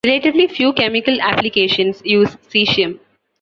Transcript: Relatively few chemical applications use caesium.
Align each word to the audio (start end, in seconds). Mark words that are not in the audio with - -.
Relatively 0.03 0.47
few 0.47 0.73
chemical 0.73 1.21
applications 1.21 2.01
use 2.03 2.35
caesium. 2.51 2.97